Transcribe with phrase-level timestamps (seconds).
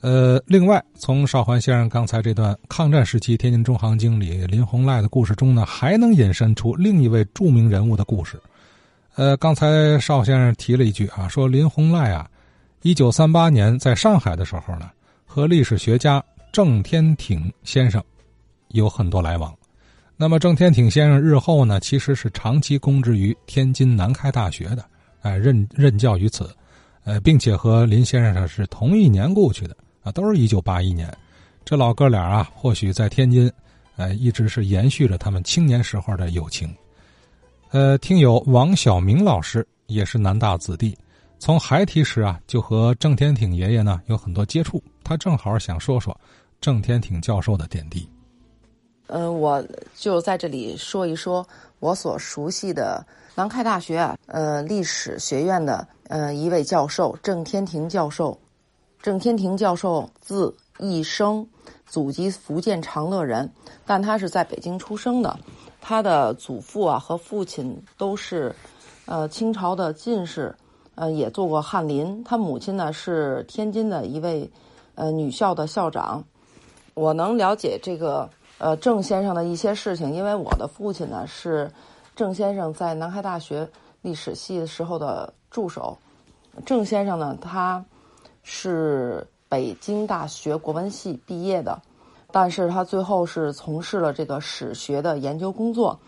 [0.00, 8.40] 呃，另外，从邵环先生刚才这段抗战时期天津中行经理林洪赖的故事中呢，还能引申出另一位著名人物的故事。
[9.16, 12.26] 呃，刚才邵先生提了一句啊，说林洪赖啊，
[12.80, 14.90] 一九三八年在上海的时候呢，
[15.26, 18.02] 和历史学家郑天挺先生
[18.68, 19.54] 有很多来往。
[20.16, 24.82] 那么郑天挺先生日后呢，其实是长期供职于天津南开大学的，
[25.20, 26.48] 哎，任任教于此，
[27.04, 29.76] 呃，并且和林先生是同一年过去的。
[30.02, 31.12] 啊，都是一九八一年，
[31.64, 33.50] 这老哥俩啊，或许在天津，
[33.96, 36.74] 呃，一直是延续着他们青年时候的友情。
[37.70, 40.96] 呃，听友王晓明老师也是南大子弟，
[41.38, 44.82] 从孩提时啊，就和郑天挺爷爷呢有很多接触。
[45.04, 46.18] 他正好想说说
[46.60, 48.08] 郑天挺教授的点滴。
[49.08, 49.62] 嗯，我
[49.94, 51.46] 就在这里说一说
[51.78, 58.38] 我所熟悉的南开大学，呃，历史学院的呃一位教授郑天挺教授。
[59.02, 61.46] 郑天庭教授字义生，
[61.86, 63.50] 祖籍福建长乐人，
[63.86, 65.38] 但他是在北京出生的。
[65.80, 68.54] 他的祖父啊和父亲都是，
[69.06, 70.54] 呃，清朝的进士，
[70.96, 72.22] 呃，也做过翰林。
[72.24, 74.50] 他母亲呢是天津的一位，
[74.96, 76.22] 呃，女校的校长。
[76.92, 81.72] 我能了解这个呃郑先生的一些事情，因为我的父亲呢是
[82.14, 83.66] 郑先生在南开大学
[84.02, 85.96] 历史系时候的助手。
[86.66, 87.82] 郑先生呢，他。
[88.42, 91.80] 是北京大学国文系毕业的，
[92.30, 95.98] 但是他最后是从事了这个史学的研究工作。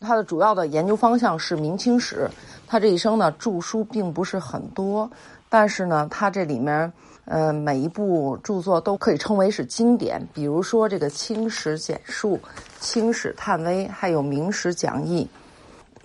[0.00, 2.28] 他的主要的研究方向是明清史。
[2.66, 5.08] 他这一生呢，著书并不是很多，
[5.48, 6.92] 但是呢，他这里面，
[7.26, 10.26] 呃，每一部著作都可以称为是经典。
[10.34, 12.36] 比如说这个《清史简述》
[12.80, 15.28] 《清史探微》，还有《明史讲义》，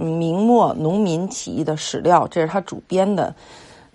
[0.03, 3.33] 明末农民起义的史料，这是他主编的。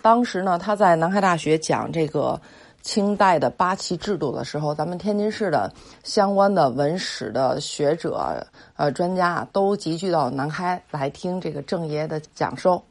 [0.03, 2.39] 当时呢，他在南开大学讲这个
[2.81, 5.71] 清代的八旗制度的时候，咱们天津市的
[6.03, 12.83] 相关的文史的学者、呃专家都集聚到南开来听这个郑爷的讲授。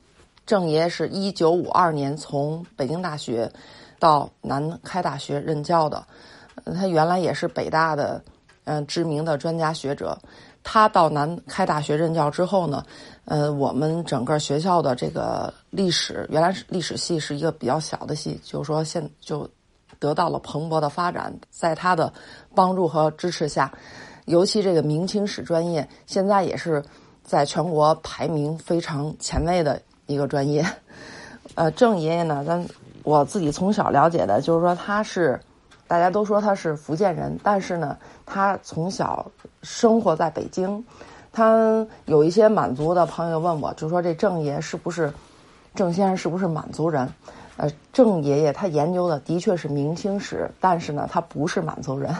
[0.46, 3.52] 郑爷是一九五二年从北京大学
[3.98, 6.02] 到南开大学任教的，
[6.64, 8.24] 他原来也是北大的
[8.64, 10.18] 嗯知名的专家学者。
[10.64, 12.84] 他到南开大学任教之后呢，
[13.24, 19.48] 呃，我们整个学校的这个历史，原来是历史系是一个比较小的系，就是说现就
[19.98, 21.34] 得到了蓬勃的发展。
[21.50, 22.12] 在他的
[22.54, 23.72] 帮助和支持下，
[24.26, 26.82] 尤其这个明清史专业，现在也是
[27.24, 30.64] 在全国排名非常前卫的一个专业。
[31.54, 32.64] 呃，郑爷爷呢，咱
[33.02, 35.40] 我自己从小了解的就是说他是。
[35.92, 39.30] 大家都说他是福建人，但是呢，他从小
[39.62, 40.82] 生活在北京。
[41.30, 45.12] 他有一些满族的朋友问我，就说这郑爷是不是
[45.74, 47.06] 郑先生是不是满族人？
[47.58, 52.16] 呃，郑爷爷他研究的的确是明清史，但是呢，他不是满族人。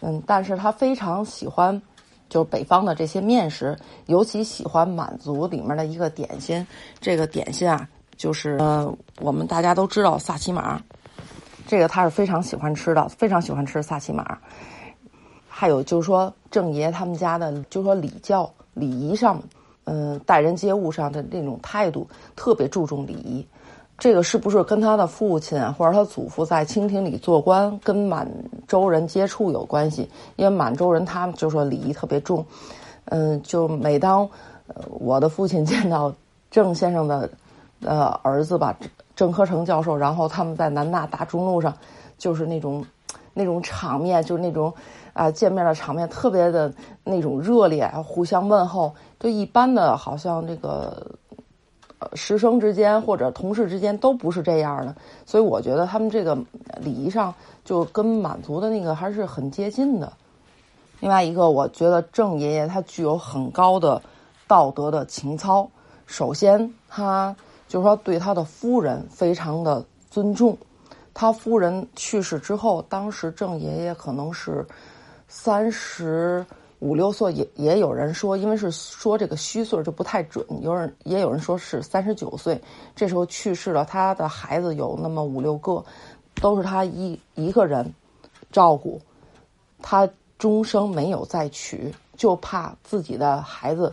[0.00, 1.80] 嗯，但是他非常喜欢
[2.28, 6.66] 就是北方的这些面食，尤其喜欢满族里面的一个点心。
[7.00, 10.82] 这个点心啊，就是呃，我们大家都知道萨其马。
[11.66, 14.38] 这个他是非常喜欢吃的，非常喜欢吃萨其马。
[15.48, 19.40] 还有就是说，郑爷他们家的，就是说礼教礼仪上，
[19.84, 23.46] 嗯，待人接物上的那种态度，特别注重礼仪。
[23.98, 28.28] 这个是不是跟他的父亲，或者他祖父在清廷里做官，跟满
[28.66, 30.10] 洲人接触有关系？
[30.34, 32.44] 因为满洲人他们就说礼仪特别重。
[33.04, 34.28] 嗯，就每当
[34.88, 36.12] 我的父亲见到
[36.50, 37.30] 郑先生的
[37.84, 38.76] 呃儿子吧。
[39.22, 41.72] 郑科成教授，然后他们在南大大中路上，
[42.18, 42.84] 就是那种，
[43.32, 44.74] 那种场面，就是那种，
[45.12, 46.74] 啊，见面的场面特别的
[47.04, 48.92] 那种热烈，互相问候。
[49.20, 51.06] 就一般的，好像这个，
[52.14, 54.92] 师生之间或者同事之间都不是这样的。
[55.24, 56.36] 所以我觉得他们这个
[56.80, 57.32] 礼仪上
[57.64, 60.12] 就跟满族的那个还是很接近的。
[60.98, 64.02] 另外一个，我觉得郑爷爷他具有很高的
[64.48, 65.70] 道德的情操。
[66.08, 67.36] 首先，他。
[67.72, 70.54] 就是说，对他的夫人非常的尊重。
[71.14, 74.62] 他夫人去世之后，当时郑爷爷可能是
[75.26, 76.44] 三十
[76.80, 80.44] 五六岁，也也有人说，因为是说这个虚岁就不太准。
[80.60, 82.60] 有人也有人说是三十九岁，
[82.94, 83.86] 这时候去世了。
[83.86, 85.82] 他的孩子有那么五六个，
[86.42, 87.90] 都是他一一个人
[88.50, 89.00] 照顾。
[89.80, 90.06] 他
[90.36, 93.90] 终生没有再娶，就怕自己的孩子。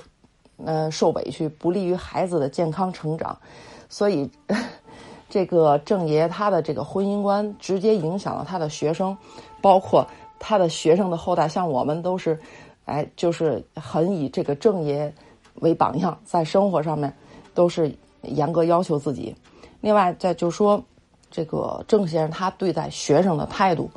[0.66, 3.38] 呃，受委屈不利于孩子的健康成长，
[3.90, 4.30] 所以
[5.30, 9.16] 这个郑爷他的这个婚姻观直接影响了他的学生，
[9.62, 10.06] 包括
[10.40, 12.40] 他的学生的后代，像我们都是，
[12.86, 15.14] 哎，就是很以这个郑爷
[15.56, 17.14] 为榜样，在生活上面
[17.54, 19.36] 都是严格要求自己。
[19.82, 20.84] 另外，再就说
[21.30, 23.90] 这个郑先生他对待学生的态度，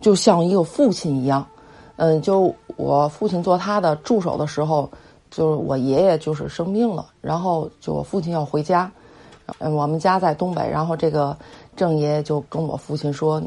[0.00, 1.46] 就像一个父亲一样。
[1.96, 4.88] 嗯，就我父亲做他的助手的时候，
[5.30, 8.90] 就是我爷爷就是生病了，然后就我父亲要回家。
[9.58, 11.36] 嗯，我们家在东北，然后这个
[11.74, 13.42] 郑爷爷就跟我父亲说。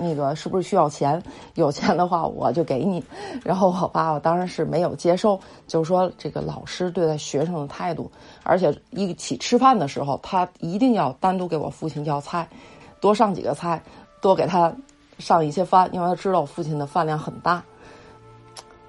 [0.00, 1.20] 那个是不是需要钱？
[1.54, 3.02] 有钱的话我就给你。
[3.42, 8.08] 然后我爸爸当然是没有接受，就是说这个老师对待学生的态度，
[8.44, 12.48] 而且一起吃饭的时候，他一定要单独给我父亲要菜，
[13.00, 13.82] 多上几个菜，
[14.20, 14.72] 多给他
[15.18, 17.60] 上一些饭，因为他知道我父亲的饭量很大。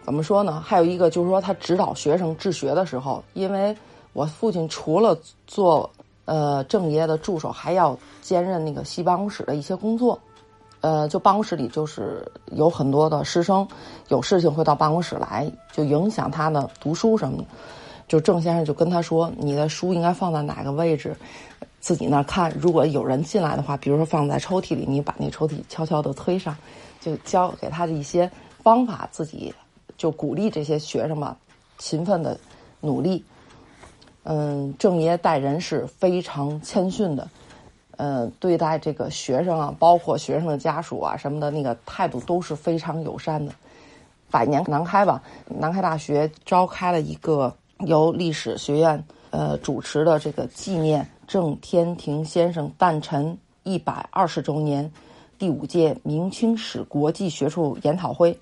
[0.10, 0.60] 怎么说呢？
[0.60, 3.78] 还有一个就是说，他指导学生治学的时候，因为
[4.14, 5.16] 我父亲除了
[5.46, 5.88] 做
[6.26, 10.20] 呃郑爷爷的助手，还要兼任那个系办公室的一些工作。
[10.82, 13.68] 呃，就办公室里就是有很多的师生，
[14.08, 17.44] 有事情会到办公室来，就影响他的读书什么的。
[18.08, 21.16] 就郑先生就跟他说：“你的书应该放在哪个位置，
[21.80, 22.52] 自己那儿看。
[22.60, 26.58] 如果有人进来的话，比如说放在抽屉里，你把那抽屉悄悄地推上。”
[27.00, 28.28] 就教给他的一些
[28.64, 29.54] 方法，自己
[30.00, 31.36] 就鼓励这些学生们
[31.78, 32.40] 勤奋的
[32.80, 33.24] 努力。
[34.24, 37.28] 嗯，郑爷待人是非常谦逊的。
[37.98, 43.52] 呃，对待这个学生啊，包括学生的家属啊什么的，那个态度都是非常友善的。
[44.32, 54.90] 百年南开吧，南开大学召开了一个由历史学院呃主持的这个纪念郑天庭先生诞辰一百二十周年
[55.38, 58.38] 第五届明清史国际学术研讨会。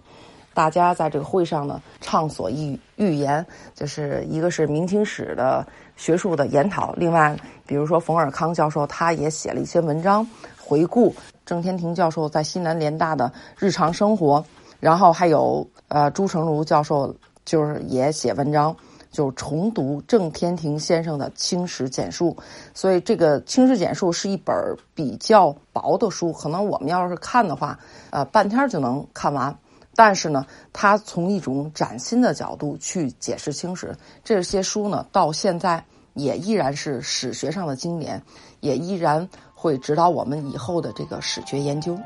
[0.57, 3.45] 大家在这个会上呢，畅所欲欲言，
[3.75, 5.63] 就是一个是明清史的
[5.95, 7.37] 学术的研讨，另外，
[7.67, 10.27] 比如说冯尔康教授，他也写了一些文章
[10.59, 11.15] 回顾
[11.45, 14.43] 郑天庭教授在西南联大的日常生活，
[14.79, 17.15] 然后还有呃朱成儒教授
[17.45, 18.75] 就是也写文章，
[19.11, 22.35] 就重读郑天庭先生的《清史简述》，
[22.73, 24.55] 所以这个《清史简述》是一本
[24.95, 27.77] 比较薄的书，可能我们要是看的话，
[28.09, 29.55] 呃，半天就能看完。
[29.97, 35.83] 但是呢，他从一种崭新的角度去解释清史，这些书呢，到现在
[36.13, 38.21] 也依然是史学上的经典，
[38.59, 41.97] 也依然会指导我们以后的这个史学研究。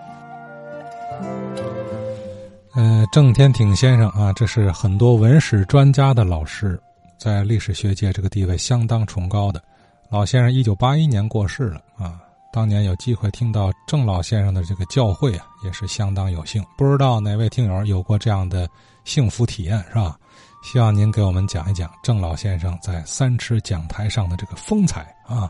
[2.74, 6.82] 呃，郑天挺先生啊，这是很多文史专家的老师，
[7.20, 9.62] 在历史学界这个地位相当崇高的。
[10.10, 12.22] 老先生一九八一年过世了啊。
[12.53, 16.62] 当年有机会听到郑老先生的这个教诲啊，也是相当有幸。
[16.77, 18.69] 不知道哪位听友有过这样的
[19.06, 20.18] 幸福体验是吧？
[20.62, 25.50] 希望您给我们讲一讲郑老先生在三尺讲台上的这个风采啊。